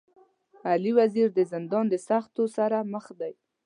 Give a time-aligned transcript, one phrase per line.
[0.69, 3.33] علي وزير د زندان د سختو سره مخ دی.